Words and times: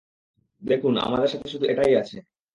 দেখুন, 0.61 0.93
আমাদের 0.97 1.27
সাথে 1.27 1.47
শুধু 1.49 1.65
এটাই 1.65 1.93
আছে। 1.95 2.17